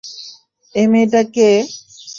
এই 0.75 0.85
মেয়েটা 0.91 1.21
কে? 1.35 1.49